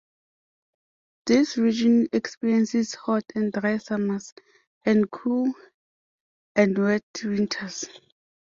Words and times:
This 1.27 1.57
region 1.59 2.07
experiences 2.11 2.95
hot 2.95 3.23
and 3.35 3.53
dry 3.53 3.77
summers, 3.77 4.33
and 4.83 5.11
cool 5.11 5.53
and 6.55 6.75
wet 6.75 7.05
winters. 7.23 7.85